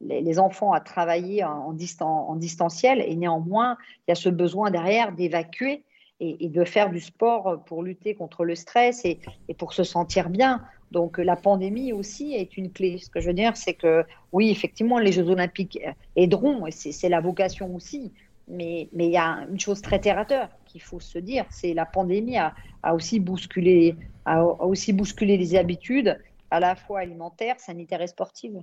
[0.00, 3.04] les, enfants à travailler en, distanciel.
[3.06, 3.76] Et néanmoins,
[4.06, 5.84] il y a ce besoin derrière d'évacuer
[6.20, 9.20] et, de faire du sport pour lutter contre le stress et,
[9.58, 10.62] pour se sentir bien.
[10.92, 12.98] Donc la pandémie aussi est une clé.
[12.98, 15.78] Ce que je veux dire, c'est que oui, effectivement, les Jeux olympiques
[16.14, 18.12] aideront, et c'est la vocation aussi.
[18.48, 21.44] Mais, mais il y a une chose très terre à terre qu'il faut se dire,
[21.50, 22.54] c'est la pandémie a,
[22.92, 26.18] aussi bousculé, a, aussi bousculé les habitudes,
[26.50, 28.62] à la fois alimentaires, sanitaires et sportives.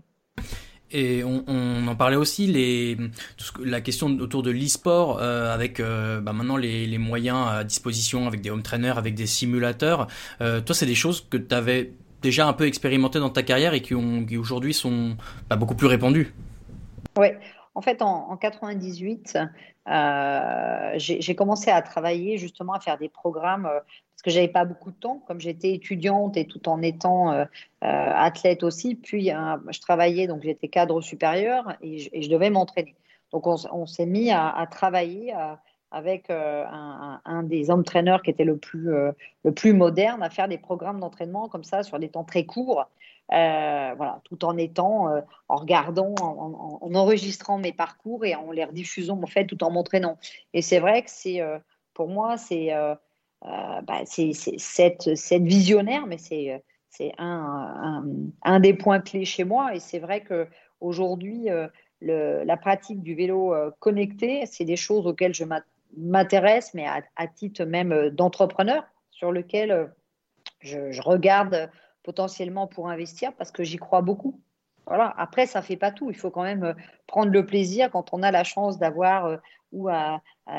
[0.91, 2.97] Et on, en parlait aussi, les,
[3.59, 8.41] la question autour de l'e-sport, euh, avec euh, bah, maintenant les, moyens à disposition, avec
[8.41, 10.07] des home trainers, avec des simulateurs.
[10.41, 13.73] Euh, toi, c'est des choses que tu avais déjà un peu expérimentées dans ta carrière
[13.73, 13.95] et qui,
[14.27, 15.17] qui aujourd'hui sont
[15.49, 16.31] bah, beaucoup plus répandues.
[17.17, 17.29] Oui,
[17.73, 19.39] en fait, en, en 98,
[19.89, 24.63] euh, j'ai commencé à travailler justement à faire des programmes euh, parce que j'avais pas
[24.63, 27.45] beaucoup de temps, comme j'étais étudiante et tout en étant euh,
[27.81, 28.95] athlète aussi.
[28.95, 32.95] Puis je travaillais, donc j'étais cadre supérieur et je, devais m'entraîner.
[33.31, 35.33] Donc on, s'est mis à, travailler,
[35.91, 38.91] avec un, des entraîneurs qui était le plus,
[39.43, 42.87] le plus moderne à faire des programmes d'entraînement comme ça sur des temps très courts.
[43.29, 45.07] Voilà, tout en étant,
[45.47, 50.17] en regardant, en, enregistrant mes parcours et en les rediffusant en fait, tout en m'entraînant.
[50.53, 51.41] Et c'est vrai que c'est,
[51.93, 52.71] pour moi, c'est,
[53.41, 58.05] bah, c'est, cette, cette visionnaire, mais c'est c'est un,
[58.43, 59.73] un, des points clés chez moi.
[59.73, 61.49] Et c'est vrai qu'aujourd'hui,
[62.09, 65.45] euh, la pratique du vélo euh, connecté, c'est des choses auxquelles je
[65.97, 69.91] m'intéresse, mais à, titre même euh, d'entrepreneur, sur lequel
[70.59, 71.69] je, regarde
[72.03, 74.39] potentiellement pour investir parce que j'y crois beaucoup.
[74.85, 75.13] Voilà.
[75.17, 76.09] Après, ça ne fait pas tout.
[76.09, 76.75] Il faut quand même
[77.07, 79.39] prendre le plaisir quand on a la chance d'avoir
[79.71, 79.89] ou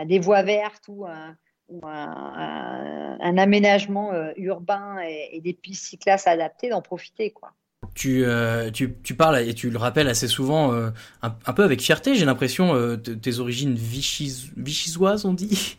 [0.07, 1.37] des voies vertes ou un,
[1.83, 7.31] un, aménagement euh, urbain et, des pistes cyclables adaptées, d'en profiter.
[7.31, 7.53] quoi.
[7.95, 10.91] Tu, euh, tu, tu, parles et tu le rappelles assez souvent, euh,
[11.23, 15.79] un, peu avec fierté, j'ai l'impression, tes origines vichysoises, on dit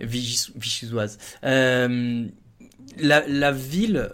[0.00, 1.18] Vichysoises.
[2.98, 4.10] La, ville,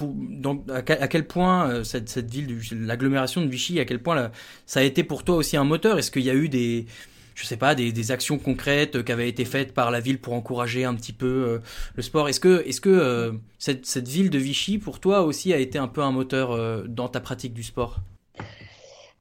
[0.00, 4.30] donc, à, quel point cette, cette ville, l'agglomération de Vichy, à quel point
[4.66, 5.98] ça a été pour toi aussi un moteur?
[5.98, 6.86] Est-ce qu'il y a eu des,
[7.34, 10.84] je sais pas, des, actions concrètes qui avaient été faites par la ville pour encourager
[10.84, 11.58] un petit peu euh,
[11.96, 12.28] le sport?
[12.28, 15.88] Est-ce que, est-ce que euh, cette, ville de Vichy, pour toi aussi, a été un
[15.88, 17.98] peu un moteur euh, dans ta pratique du sport?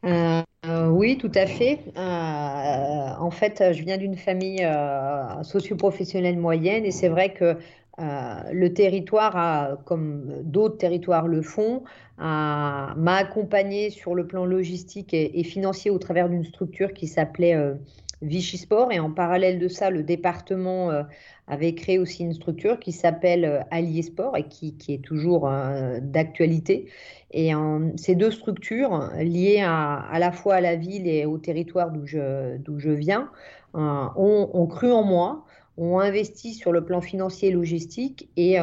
[0.04, 1.80] Oui, tout à fait.
[1.96, 4.67] en fait, je viens d'une famille
[5.44, 7.58] socio-professionnelle moyenne et c'est vrai que
[8.01, 11.83] le territoire, comme d'autres territoires le font,
[12.17, 17.55] m'a accompagné sur le plan logistique et, financier au travers d'une structure qui s'appelait
[18.21, 18.91] Vichy Sport.
[18.91, 21.03] Et en parallèle de ça, le département euh,
[21.47, 25.99] avait créé aussi une structure qui s'appelle euh, Allier Sport et qui, est toujours euh,
[26.01, 26.87] d'actualité.
[27.33, 27.53] Et
[27.95, 32.89] ces deux structures, liées à, la fois à la ville et au territoire d'où je
[32.89, 33.29] viens,
[33.73, 35.45] ont, cru en moi,
[35.77, 38.29] ont investi sur le plan financier et logistique.
[38.38, 38.57] Et,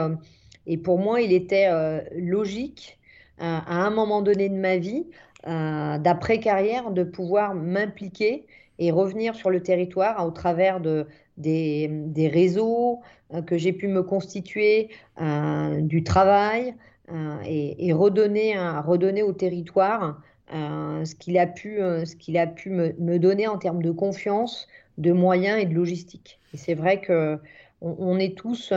[0.66, 1.68] et pour moi, il était
[2.16, 2.98] logique,
[3.38, 5.06] à un moment donné de ma vie,
[5.44, 8.46] d'après-carrière, de pouvoir m'impliquer
[8.78, 13.00] et revenir sur le territoire au travers de, des, des réseaux
[13.32, 14.88] euh, que j'ai pu me constituer,
[15.20, 16.74] euh, du travail
[17.10, 22.70] euh, et, et, redonner, redonner au territoire ce qu'il a pu, ce qu'il a pu
[22.70, 24.66] me, me, donner en termes de confiance,
[24.98, 26.38] de moyens et de logistique.
[26.52, 27.38] Et c'est vrai que
[27.80, 28.72] on, est tous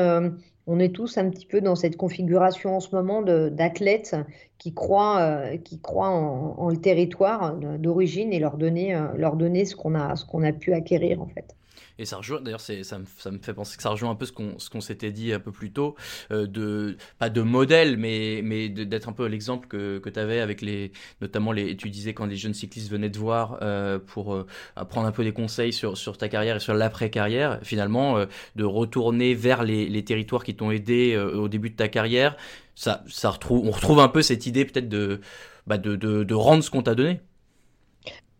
[0.68, 4.16] on est tous un petit peu dans cette configuration en ce moment d'athlètes
[4.58, 9.66] qui croient, euh, qui croient en, le territoire d'origine et leur donner, euh, leur donner
[9.66, 11.56] ce qu'on a, qu'on a pu acquérir en fait.
[12.02, 14.26] Et ça rejoint, d'ailleurs, ça me, ça me fait penser que ça rejoint un peu
[14.26, 15.96] ce qu'on qu'on s'était dit un peu plus tôt,
[16.32, 20.40] euh, de, pas de modèle, mais, mais d'être un peu l'exemple que, que tu avais
[20.40, 24.34] avec les, notamment les, tu disais quand les jeunes cyclistes venaient te voir euh, pour
[24.34, 24.48] euh,
[24.90, 28.64] prendre un peu des conseils sur, sur ta carrière et sur l'après-carrière, finalement, euh, de
[28.64, 32.36] retourner vers les, territoires qui t'ont aidé au début de ta carrière,
[32.74, 35.22] ça, ça retrouve, on retrouve un peu cette idée peut-être de,
[35.68, 37.20] bah de, de rendre ce qu'on t'a donné.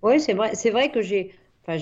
[0.02, 1.78] Oui, c'est vrai, c'est vrai que j'ai Enfin,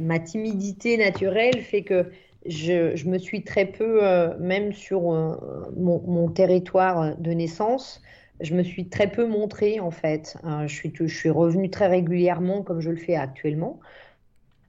[0.00, 2.10] ma timidité naturelle fait que
[2.46, 5.36] je, je me suis très peu, euh, même sur euh,
[5.76, 8.00] mon, mon, territoire de naissance,
[8.40, 10.36] je me suis très peu montrée en fait.
[10.44, 13.80] Euh, je, suis, je suis revenue très régulièrement comme je le fais actuellement.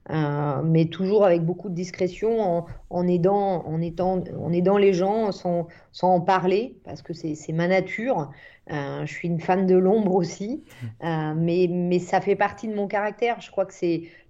[0.08, 5.30] Mais toujours avec beaucoup de discrétion, en, en, aidant, en, étant, en aidant les gens
[5.32, 8.30] sans, sans en parler, parce que c'est, ma nature.
[8.68, 10.64] je suis une fan de l'ombre aussi,
[11.02, 11.34] mmh.
[11.36, 13.40] mais, mais ça fait partie de mon caractère.
[13.40, 13.74] Je crois que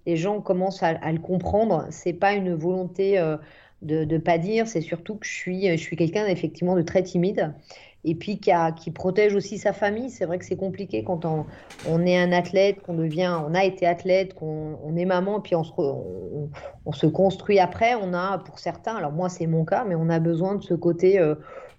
[0.05, 1.87] les gens commencent à, le comprendre.
[1.89, 3.37] C'est pas une volonté euh,
[3.81, 7.03] de ne pas dire, c'est surtout que je suis, je suis quelqu'un effectivement de très
[7.03, 7.53] timide
[8.03, 10.09] et puis qui, protège aussi sa famille.
[10.09, 13.85] C'est vrai que c'est compliqué quand on, est un athlète, qu'on devient, on a été
[13.85, 15.73] athlète, qu'on on est maman, puis on se,
[16.85, 17.93] on, se construit après.
[17.95, 20.73] On a, pour certains, alors moi c'est mon cas, mais on a besoin de ce
[20.73, 21.35] côté euh,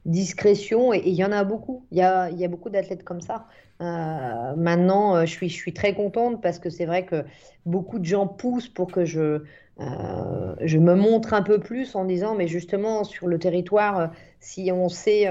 [0.07, 1.87] discrétion et il y en a beaucoup.
[1.91, 3.47] Il y a, beaucoup d'athlètes comme ça.
[3.81, 7.25] Euh, maintenant, euh, je suis très contente parce que c'est vrai que
[7.67, 9.43] beaucoup de gens poussent pour que je,
[9.81, 14.71] euh, je me montre un peu plus en disant, mais justement, sur le territoire, si
[14.73, 15.29] on sait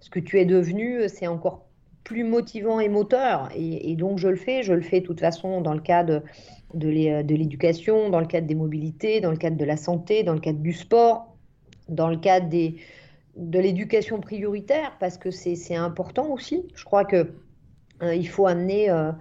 [0.00, 1.64] ce que tu es devenu, c'est encore
[2.04, 3.48] plus motivant et moteur.
[3.56, 4.62] Et, donc, je le fais.
[4.62, 6.22] Je le fais de toute façon dans le cadre
[6.74, 10.40] de l'éducation, dans le cadre des mobilités, dans le cadre de la santé, dans le
[10.40, 11.34] cadre du sport,
[11.88, 16.66] dans le cadre de l'éducation prioritaire, parce que c'est important aussi.
[16.74, 17.32] Je crois que
[18.02, 19.12] euh, il, faut amener, euh,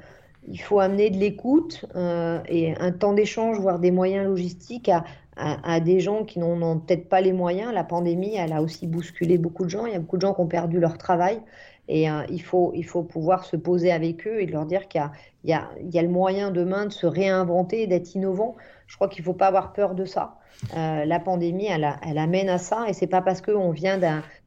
[0.48, 4.90] il faut amener de l'écoute euh, et un temps d'échange, voire des moyens logistiques
[5.36, 7.74] à, des gens qui n'ont peut-être pas les moyens.
[7.74, 9.86] La pandémie, elle a aussi bousculé beaucoup de gens.
[9.86, 11.42] Il y a beaucoup de gens qui ont perdu leur travail.
[11.88, 15.02] Et il, faut, il faut pouvoir se poser avec eux et leur dire qu'il
[15.44, 15.56] y, y,
[15.92, 18.56] y a, le moyen demain de se réinventer, d'être innovant.
[18.86, 20.36] Je crois qu'il ne faut pas avoir peur de ça.
[20.76, 22.86] la pandémie, elle, elle, amène à ça.
[22.88, 24.00] Et c'est pas parce qu'on vient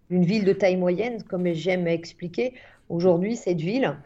[0.08, 2.54] d'une ville de taille moyenne, comme j'aime expliquer.
[2.88, 3.96] Aujourd'hui, cette ville,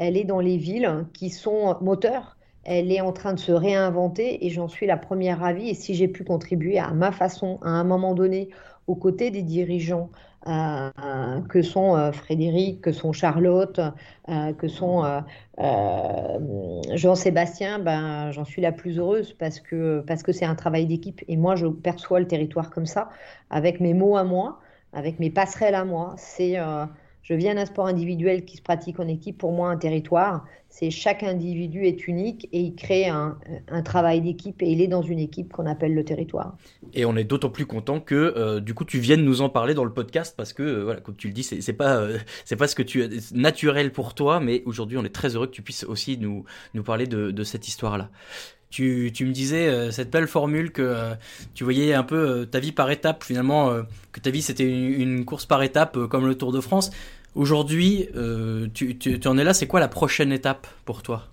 [0.00, 4.44] elle est dans les villes qui sont moteurs elle est en train de se réinventer
[4.44, 5.70] et j'en suis la première ravie.
[5.70, 8.50] Et si j'ai pu contribuer à ma façon, à un moment donné,
[8.86, 10.10] aux côtés des dirigeants,
[10.46, 10.90] euh,
[11.48, 13.78] que sont euh, Frédéric, que sont Charlotte,
[14.28, 15.04] euh, que sont
[16.94, 21.22] Jean-Sébastien, ben, j'en suis la plus heureuse parce que parce que c'est un travail d'équipe.
[21.28, 23.10] Et moi, je perçois le territoire comme ça,
[23.50, 24.60] avec mes mots à moi,
[24.92, 26.14] avec mes passerelles à moi.
[26.16, 26.56] C'est
[27.22, 29.38] je viens d'un sport individuel qui se pratique en équipe.
[29.38, 33.36] Pour moi, un territoire, c'est chaque individu est unique et il crée un,
[33.84, 36.56] travail d'équipe et il est dans une équipe qu'on appelle le territoire.
[36.94, 39.74] Et on est d'autant plus content que euh, du coup tu viennes nous en parler
[39.74, 42.56] dans le podcast parce que euh, voilà, comme tu le dis, c'est pas euh, c'est
[42.56, 45.62] pas ce que tu naturel pour toi, mais aujourd'hui on est très heureux que tu
[45.62, 48.10] puisses aussi nous nous parler de, cette histoire là.
[48.70, 51.12] Tu, tu, me disais cette belle formule que
[51.54, 53.74] tu voyais un peu ta vie par étapes, finalement,
[54.12, 56.90] que ta vie c'était une, course par étapes comme le Tour de France.
[57.34, 61.26] Aujourd'hui, euh, tu, en es là, c'est quoi la prochaine étape pour toi?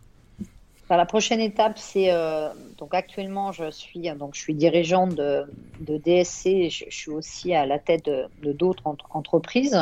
[0.89, 2.47] La prochaine étape, c'est euh,
[2.77, 5.45] donc actuellement, je suis donc je suis dirigeante de,
[5.81, 6.69] DSC.
[6.69, 9.77] Je, suis aussi à la tête de d'autres entreprises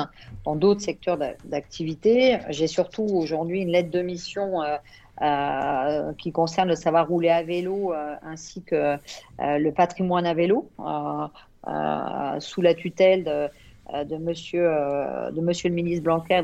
[0.46, 2.40] dans d'autres secteurs d'activité.
[2.50, 4.62] J'ai surtout aujourd'hui une lettre de mission
[5.22, 8.98] euh, qui concerne le savoir rouler à vélo ainsi que
[9.40, 10.70] le patrimoine à vélo
[12.40, 13.50] sous la tutelle de
[13.94, 16.42] euh, de monsieur, euh, de monsieur le ministre Blanquer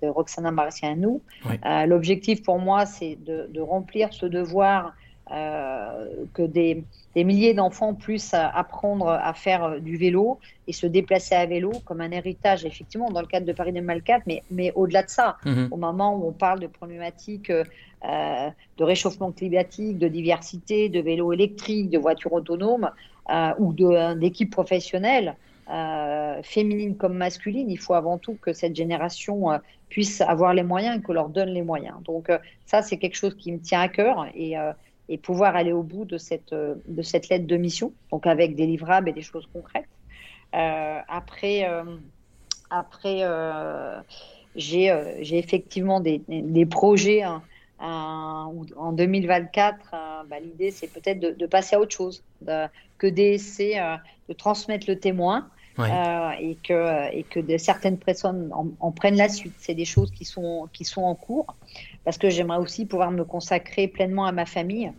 [0.00, 1.20] de, Roxana Marcianou.
[1.66, 4.94] Euh, l'objectif pour moi, c'est de, remplir ce devoir
[5.30, 6.84] que des,
[7.16, 12.10] milliers d'enfants puissent apprendre à faire du vélo et se déplacer à vélo comme un
[12.12, 15.68] héritage, effectivement, dans le cadre de Paris 2004, mais, mais au-delà de ça, mhm.
[15.70, 21.90] au moment où on parle de problématiques de réchauffement climatique, de diversité, de vélos électriques,
[21.90, 22.90] de voitures autonomes
[23.58, 25.36] ou d'équipes professionnelles,
[25.70, 29.58] euh, féminine comme masculine, il faut avant tout que cette génération euh,
[29.90, 31.96] puisse avoir les moyens et qu'on leur donne les moyens.
[32.04, 34.56] Donc euh, ça, c'est quelque chose qui me tient à cœur et,
[35.08, 38.66] et pouvoir aller au bout de cette, de cette lettre de mission, donc avec des
[38.66, 39.88] livrables et des choses concrètes.
[40.52, 41.66] après,
[42.70, 43.22] après
[44.56, 47.22] j'ai effectivement des, des projets.
[47.22, 47.42] Hein,
[47.80, 49.76] en 2024,
[50.28, 52.22] bah, l'idée c'est peut-être de, passer à autre chose,
[52.98, 53.80] que d'essayer
[54.28, 59.28] de transmettre le témoin euh, et, que, et que de certaines personnes en, prennent la
[59.28, 59.54] suite.
[59.58, 61.54] C'est des choses qui sont, qui sont en cours
[62.04, 64.92] parce que j'aimerais aussi pouvoir me consacrer pleinement à ma famille.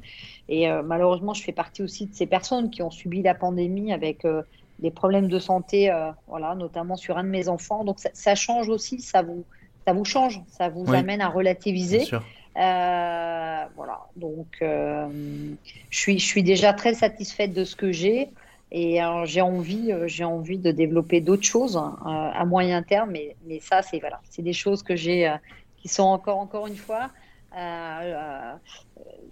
[0.48, 3.92] Et euh, malheureusement, je fais partie aussi de ces personnes qui ont subi la pandémie
[3.92, 4.42] avec euh,
[4.80, 5.92] des problèmes de santé,
[6.28, 7.84] voilà, notamment sur un de mes enfants.
[7.84, 9.44] Donc ça, change aussi, ça vous,
[9.86, 12.08] ça vous change, ça vous amène à relativiser.
[12.56, 15.56] voilà, donc je,
[15.92, 18.30] suis, je suis déjà très satisfaite de ce que j'ai.
[18.72, 22.84] Et euh, j'ai envie, euh, j'ai envie de développer d'autres choses hein, euh, à moyen
[22.84, 25.34] terme, mais, mais ça, c'est voilà, c'est des choses que j'ai,
[25.78, 27.10] qui sont encore, encore une fois,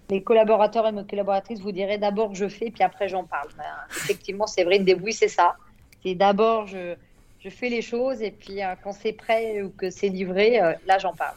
[0.09, 3.49] les collaborateurs et mes collaboratrices vous diraient d'abord je fais, puis après j'en parle.
[3.89, 5.55] effectivement, c'est vrai, une débrouille, c'est ça.
[6.03, 6.95] C'est d'abord je,
[7.39, 11.13] je fais les choses, et puis quand c'est prêt ou que c'est livré, là j'en
[11.13, 11.35] parle.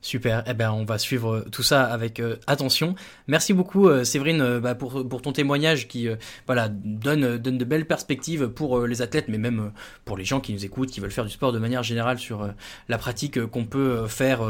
[0.00, 2.94] Super, eh ben on va suivre tout ça avec euh, attention.
[3.26, 6.08] Merci beaucoup euh, Séverine euh, bah, pour, ton témoignage qui
[6.46, 9.72] voilà donne, donne de belles perspectives pour les athlètes mais même
[10.04, 12.48] pour les gens qui nous écoutent, qui veulent faire du sport de manière générale sur
[12.88, 14.40] la pratique qu'on peut faire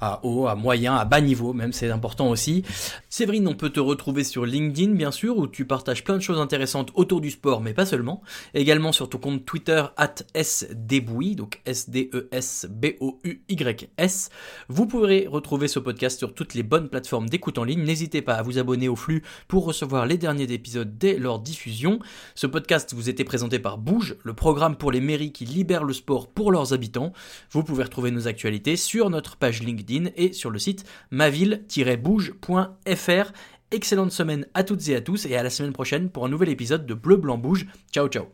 [0.00, 2.62] à haut, à moyen, à bas niveau même, c'est important aussi.
[3.08, 6.38] Séverine, on peut te retrouver sur LinkedIn bien sûr où tu partages plein de choses
[6.38, 8.22] intéressantes autour du sport mais pas seulement.
[8.54, 9.82] Également sur ton compte Twitter
[10.34, 14.30] @sdebouy donc S D E S B O U Y S.
[14.68, 17.82] Vous pourrez retrouver ce podcast sur toutes les bonnes plateformes d'écoute en ligne.
[17.82, 21.98] N'hésitez pas à vous abonner au flux pour recevoir les derniers épisodes dès leur diffusion.
[22.34, 25.94] Ce podcast vous était présenté par Bouge, le programme pour les mairies qui libèrent le
[25.94, 27.14] sport pour leurs habitants.
[27.52, 33.32] Vous pouvez retrouver nos actualités sur notre page LinkedIn et sur le site maville-bouge.fr.
[33.70, 36.50] Excellente semaine à toutes et à tous et à la semaine prochaine pour un nouvel
[36.50, 37.66] épisode de Bleu Blanc Bouge.
[37.90, 38.32] Ciao ciao